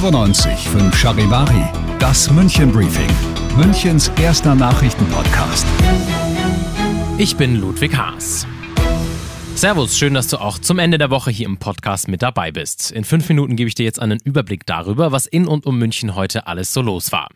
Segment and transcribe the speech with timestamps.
[0.00, 1.62] 95 5 Charivari,
[1.98, 3.10] das München Briefing,
[3.54, 5.66] Münchens erster Nachrichtenpodcast.
[7.18, 8.46] Ich bin Ludwig Haas.
[9.54, 12.90] Servus, schön, dass du auch zum Ende der Woche hier im Podcast mit dabei bist.
[12.92, 16.14] In fünf Minuten gebe ich dir jetzt einen Überblick darüber, was in und um München
[16.14, 17.28] heute alles so los war.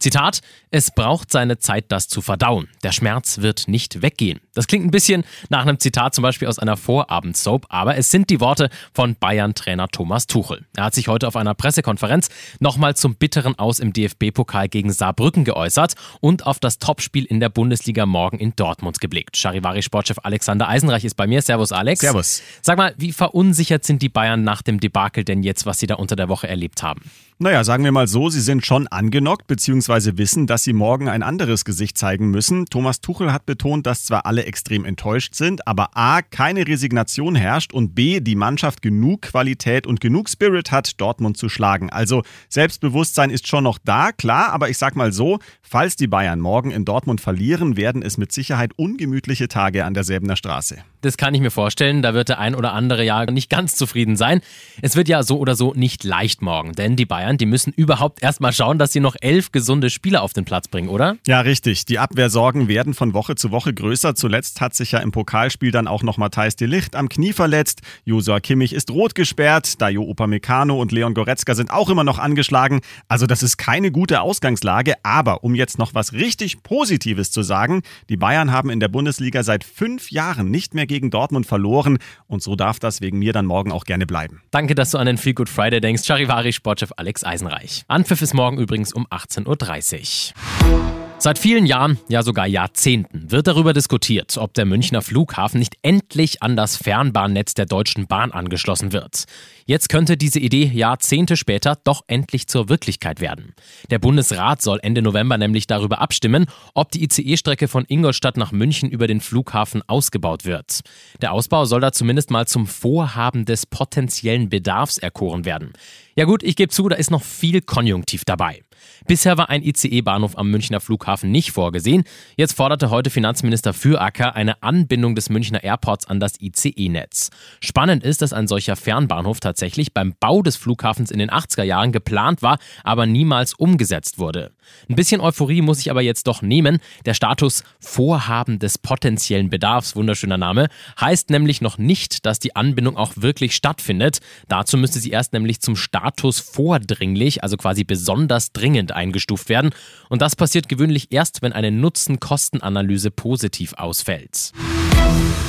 [0.00, 0.40] Zitat,
[0.70, 2.68] es braucht seine Zeit, das zu verdauen.
[2.82, 4.40] Der Schmerz wird nicht weggehen.
[4.54, 8.30] Das klingt ein bisschen nach einem Zitat zum Beispiel aus einer Vorabendsoap, aber es sind
[8.30, 10.64] die Worte von Bayern-Trainer Thomas Tuchel.
[10.74, 15.44] Er hat sich heute auf einer Pressekonferenz nochmal zum bitteren Aus im DFB-Pokal gegen Saarbrücken
[15.44, 19.36] geäußert und auf das Topspiel in der Bundesliga morgen in Dortmund geblickt.
[19.36, 21.42] Charivari-Sportchef Alexander Eisenreich ist bei mir.
[21.42, 22.00] Servus, Alex.
[22.00, 22.42] Servus.
[22.62, 25.96] Sag mal, wie verunsichert sind die Bayern nach dem Debakel denn jetzt, was sie da
[25.96, 27.02] unter der Woche erlebt haben?
[27.42, 30.18] Naja, sagen wir mal so, sie sind schon angenockt bzw.
[30.18, 32.66] wissen, dass sie morgen ein anderes Gesicht zeigen müssen.
[32.66, 37.72] Thomas Tuchel hat betont, dass zwar alle extrem enttäuscht sind, aber A, keine Resignation herrscht
[37.72, 41.88] und B, die Mannschaft genug Qualität und genug Spirit hat, Dortmund zu schlagen.
[41.88, 46.40] Also Selbstbewusstsein ist schon noch da, klar, aber ich sag mal so, falls die Bayern
[46.40, 50.84] morgen in Dortmund verlieren, werden es mit Sicherheit ungemütliche Tage an der Säbener Straße.
[51.02, 54.16] Das kann ich mir vorstellen, da wird der ein oder andere ja nicht ganz zufrieden
[54.16, 54.40] sein.
[54.82, 58.22] Es wird ja so oder so nicht leicht morgen, denn die Bayern, die müssen überhaupt
[58.22, 61.16] erstmal schauen, dass sie noch elf gesunde Spieler auf den Platz bringen, oder?
[61.26, 61.86] Ja, richtig.
[61.86, 64.14] Die Abwehrsorgen werden von Woche zu Woche größer.
[64.14, 67.80] Zuletzt hat sich ja im Pokalspiel dann auch noch Matthijs de Licht am Knie verletzt.
[68.04, 69.80] Josua Kimmich ist rot gesperrt.
[69.80, 72.80] Dayo Upamecano und Leon Goretzka sind auch immer noch angeschlagen.
[73.08, 74.94] Also das ist keine gute Ausgangslage.
[75.02, 79.42] Aber um jetzt noch was richtig Positives zu sagen, die Bayern haben in der Bundesliga
[79.42, 83.46] seit fünf Jahren nicht mehr gegen Dortmund verloren und so darf das wegen mir dann
[83.46, 84.42] morgen auch gerne bleiben.
[84.50, 86.04] Danke, dass du an den Feel Good Friday denkst.
[86.04, 87.84] Charivari Sportchef Alex Eisenreich.
[87.86, 90.99] Anpfiff ist morgen übrigens um 18.30 Uhr.
[91.22, 96.42] Seit vielen Jahren, ja sogar Jahrzehnten, wird darüber diskutiert, ob der Münchner Flughafen nicht endlich
[96.42, 99.24] an das Fernbahnnetz der Deutschen Bahn angeschlossen wird.
[99.66, 103.52] Jetzt könnte diese Idee Jahrzehnte später doch endlich zur Wirklichkeit werden.
[103.90, 108.88] Der Bundesrat soll Ende November nämlich darüber abstimmen, ob die ICE-Strecke von Ingolstadt nach München
[108.88, 110.80] über den Flughafen ausgebaut wird.
[111.20, 115.74] Der Ausbau soll da zumindest mal zum Vorhaben des potenziellen Bedarfs erkoren werden.
[116.16, 118.62] Ja gut, ich gebe zu, da ist noch viel Konjunktiv dabei.
[119.06, 122.04] Bisher war ein ICE-Bahnhof am Münchner Flughafen nicht vorgesehen.
[122.36, 127.30] Jetzt forderte heute Finanzminister Füracker eine Anbindung des Münchner Airports an das ICE-Netz.
[127.60, 131.92] Spannend ist, dass ein solcher Fernbahnhof tatsächlich beim Bau des Flughafens in den 80er Jahren
[131.92, 134.52] geplant war, aber niemals umgesetzt wurde.
[134.88, 136.78] Ein bisschen Euphorie muss ich aber jetzt doch nehmen.
[137.04, 140.68] Der Status Vorhaben des potenziellen Bedarfs, wunderschöner Name,
[141.00, 144.20] heißt nämlich noch nicht, dass die Anbindung auch wirklich stattfindet.
[144.48, 149.70] Dazu müsste sie erst nämlich zum Status vordringlich, also quasi besonders dringend eingestuft werden.
[150.08, 154.52] Und das passiert gewöhnlich erst, wenn eine Nutzen-Kosten-Analyse positiv ausfällt.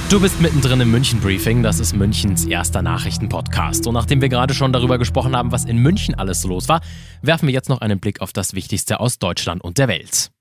[0.09, 3.87] Du bist mittendrin im München Briefing, das ist Münchens erster Nachrichtenpodcast.
[3.87, 6.81] Und nachdem wir gerade schon darüber gesprochen haben, was in München alles so los war,
[7.21, 10.31] werfen wir jetzt noch einen Blick auf das Wichtigste aus Deutschland und der Welt.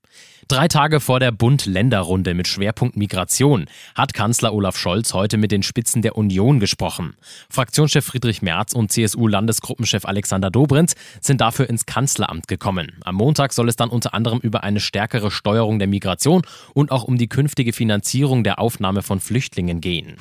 [0.47, 5.63] Drei Tage vor der Bund-Länder-Runde mit Schwerpunkt Migration hat Kanzler Olaf Scholz heute mit den
[5.63, 7.15] Spitzen der Union gesprochen.
[7.49, 12.91] Fraktionschef Friedrich Merz und CSU-Landesgruppenchef Alexander Dobrindt sind dafür ins Kanzleramt gekommen.
[13.05, 16.41] Am Montag soll es dann unter anderem über eine stärkere Steuerung der Migration
[16.73, 20.17] und auch um die künftige Finanzierung der Aufnahme von Flüchtlingen gehen.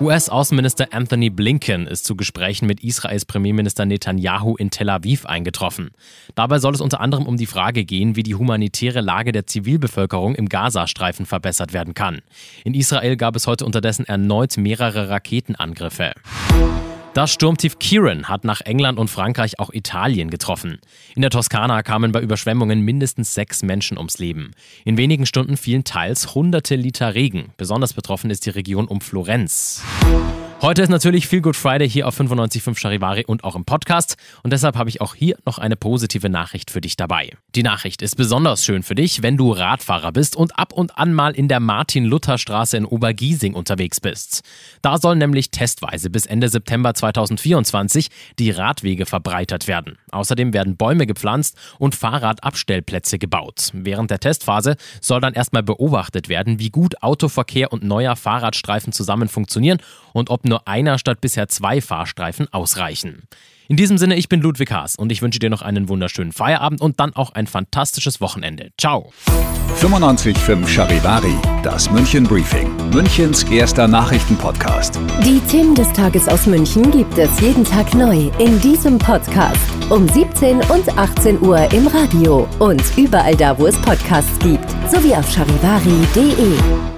[0.00, 5.92] US-Außenminister Anthony Blinken ist zu Gesprächen mit Israels Premierminister Netanyahu in Tel Aviv eingetroffen.
[6.34, 10.34] Dabei soll es unter anderem um die Frage gehen, wie die humanitäre Lage der Zivilbevölkerung
[10.34, 12.22] im Gazastreifen verbessert werden kann.
[12.64, 16.12] In Israel gab es heute unterdessen erneut mehrere Raketenangriffe.
[17.14, 20.80] Das Sturmtief Kieran hat nach England und Frankreich auch Italien getroffen.
[21.14, 24.50] In der Toskana kamen bei Überschwemmungen mindestens sechs Menschen ums Leben.
[24.84, 27.52] In wenigen Stunden fielen teils hunderte Liter Regen.
[27.56, 29.84] Besonders betroffen ist die Region um Florenz.
[30.64, 34.16] Heute ist natürlich Feel Good Friday hier auf 95.5 Charivari und auch im Podcast.
[34.42, 37.28] Und deshalb habe ich auch hier noch eine positive Nachricht für dich dabei.
[37.54, 41.12] Die Nachricht ist besonders schön für dich, wenn du Radfahrer bist und ab und an
[41.12, 44.40] mal in der Martin-Luther-Straße in Obergiesing unterwegs bist.
[44.80, 48.08] Da sollen nämlich testweise bis Ende September 2024
[48.38, 49.98] die Radwege verbreitert werden.
[50.12, 53.68] Außerdem werden Bäume gepflanzt und Fahrradabstellplätze gebaut.
[53.74, 59.28] Während der Testphase soll dann erstmal beobachtet werden, wie gut Autoverkehr und neuer Fahrradstreifen zusammen
[59.28, 59.82] funktionieren
[60.14, 63.24] und ob nur einer statt bisher zwei Fahrstreifen ausreichen.
[63.66, 66.80] In diesem Sinne, ich bin Ludwig Haas und ich wünsche dir noch einen wunderschönen Feierabend
[66.80, 68.70] und dann auch ein fantastisches Wochenende.
[68.78, 69.10] Ciao.
[69.80, 71.34] 95.5 Charivari,
[71.64, 75.00] das München Briefing, Münchens erster Nachrichtenpodcast.
[75.24, 79.58] Die Themen des Tages aus München gibt es jeden Tag neu in diesem Podcast.
[79.90, 85.14] Um 17 und 18 Uhr im Radio und überall da, wo es Podcasts gibt, sowie
[85.14, 86.93] auf charivari.de.